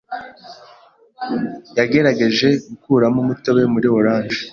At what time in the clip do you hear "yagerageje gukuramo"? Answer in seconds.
1.77-3.17